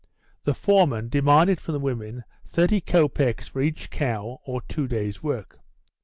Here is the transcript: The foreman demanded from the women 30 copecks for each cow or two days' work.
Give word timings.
The 0.45 0.55
foreman 0.55 1.09
demanded 1.09 1.61
from 1.61 1.73
the 1.73 1.79
women 1.79 2.23
30 2.47 2.81
copecks 2.81 3.47
for 3.47 3.61
each 3.61 3.91
cow 3.91 4.39
or 4.47 4.63
two 4.63 4.87
days' 4.87 5.21
work. 5.21 5.59